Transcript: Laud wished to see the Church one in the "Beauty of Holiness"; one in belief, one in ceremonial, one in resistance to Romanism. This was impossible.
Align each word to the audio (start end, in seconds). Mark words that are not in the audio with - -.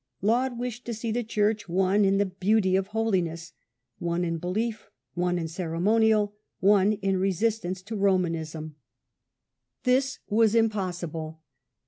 Laud 0.23 0.57
wished 0.57 0.83
to 0.85 0.95
see 0.95 1.11
the 1.11 1.23
Church 1.23 1.69
one 1.69 2.03
in 2.03 2.17
the 2.17 2.25
"Beauty 2.25 2.75
of 2.75 2.87
Holiness"; 2.87 3.53
one 3.99 4.25
in 4.25 4.39
belief, 4.39 4.89
one 5.13 5.37
in 5.37 5.47
ceremonial, 5.47 6.35
one 6.59 6.93
in 6.93 7.17
resistance 7.17 7.83
to 7.83 7.95
Romanism. 7.95 8.77
This 9.83 10.17
was 10.27 10.55
impossible. 10.55 11.41